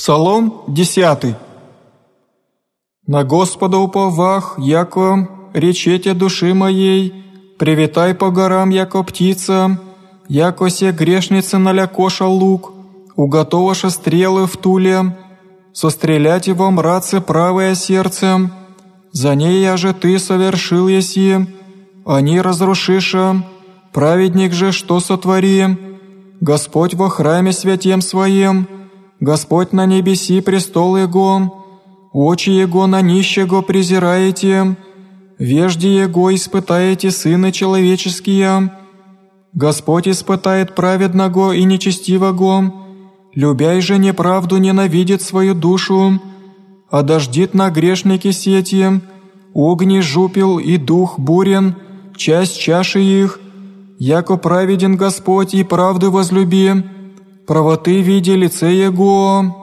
[0.00, 1.36] Псалом 10.
[3.06, 7.12] На Господа уповах, яко речете души моей,
[7.58, 9.78] привитай по горам, яко птица,
[10.26, 12.72] яко се грешница налякоша лук,
[13.14, 15.18] уготоваша стрелы в туле,
[15.74, 18.50] сострелять его мраце правое сердце,
[19.12, 21.46] за ней я же ты совершил еси,
[22.06, 23.44] они разрушиша,
[23.92, 25.76] праведник же что сотвори,
[26.40, 28.79] Господь во храме святем своем,
[29.20, 31.64] Господь на небеси престол Его,
[32.12, 34.76] очи Его на нищего презираете,
[35.38, 38.72] вежди Его испытаете сыны человеческие.
[39.52, 42.72] Господь испытает праведного и нечестивого,
[43.34, 46.18] любяй же неправду ненавидит свою душу,
[46.90, 49.02] а дождит на грешники сети,
[49.54, 51.74] огни жупил и дух бурен,
[52.16, 53.38] часть чаши их,
[53.98, 56.84] яко праведен Господь и правды возлюби,
[57.50, 59.59] правоты види лице Его,